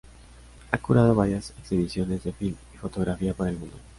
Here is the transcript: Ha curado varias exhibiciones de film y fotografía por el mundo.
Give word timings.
Ha 0.71 0.79
curado 0.79 1.13
varias 1.13 1.53
exhibiciones 1.59 2.23
de 2.23 2.33
film 2.33 2.55
y 2.73 2.77
fotografía 2.79 3.35
por 3.35 3.47
el 3.47 3.59
mundo. 3.59 3.77